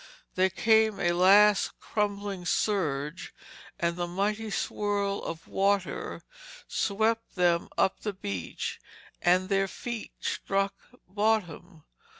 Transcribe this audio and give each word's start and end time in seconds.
There 0.33 0.49
came 0.49 0.99
a 0.99 1.11
last 1.11 1.79
crumbling 1.79 2.43
surge 2.43 3.35
and 3.79 3.95
the 3.95 4.07
mighty 4.07 4.49
swirl 4.49 5.21
of 5.21 5.47
water 5.47 6.23
swept 6.67 7.35
them 7.35 7.69
up 7.77 7.99
the 7.99 8.13
beach 8.13 8.81
and 9.21 9.47
their 9.47 9.67
feet 9.67 10.13
struck 10.19 10.73
bottom. 11.07 11.83